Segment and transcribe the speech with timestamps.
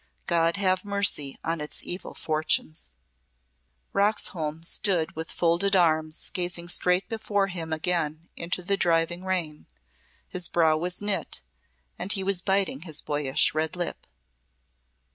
[0.25, 2.93] God have mercy on its evil fortunes."
[3.93, 9.67] Young Roxholm stood with folded arms gazing straight before him again into the driving rain.
[10.27, 11.43] His brow was knit,
[11.99, 14.07] and he was biting his boyish red lip.